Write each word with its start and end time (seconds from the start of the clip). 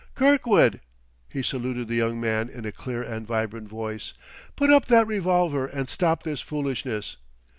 "Kirkwood!" 0.15 0.81
he 1.29 1.43
saluted 1.43 1.87
the 1.87 1.93
young 1.93 2.19
man 2.19 2.49
in 2.49 2.65
a 2.65 2.71
clear 2.71 3.03
and 3.03 3.27
vibrant 3.27 3.67
voice, 3.67 4.15
"put 4.55 4.71
up 4.71 4.87
that 4.87 5.05
revolver 5.05 5.67
and 5.67 5.87
stop 5.87 6.23
this 6.23 6.41
foolishness." 6.41 7.17